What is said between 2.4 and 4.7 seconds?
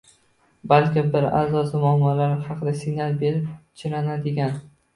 haqida signal berib chiranadigan